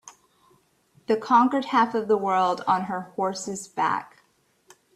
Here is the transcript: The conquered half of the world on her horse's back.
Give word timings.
The 1.05 1.15
conquered 1.15 1.65
half 1.65 1.93
of 1.93 2.07
the 2.07 2.17
world 2.17 2.63
on 2.65 2.85
her 2.85 3.11
horse's 3.15 3.67
back. 3.67 4.23